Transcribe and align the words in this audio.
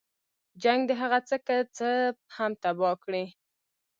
جنګ 0.63 0.81
د 0.89 0.91
هغه 1.01 1.19
څه 1.27 1.35
که 1.45 1.55
څه 1.77 1.89
هم 2.35 2.51
تباه 2.63 2.95
کړي. 3.03 3.25